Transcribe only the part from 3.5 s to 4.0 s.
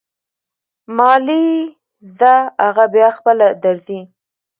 درځي.